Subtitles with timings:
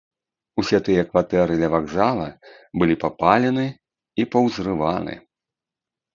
[0.61, 2.25] Усе тыя кватэры ля вакзала
[2.81, 3.67] былі папалены
[4.25, 5.15] і паўзрываны.